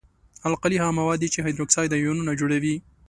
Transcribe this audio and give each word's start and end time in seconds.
القلي 0.49 0.77
هغه 0.83 0.91
مواد 0.99 1.19
دي 1.21 1.29
چې 1.33 1.39
هایدروکساید 1.43 1.95
آیونونه 1.97 2.31
جوړوي. 2.39 2.75